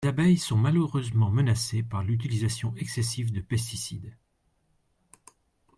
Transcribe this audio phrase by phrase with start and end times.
[0.03, 4.17] Les abeilles sont malheureusement menacées par l’utilisation excessive de pesticides.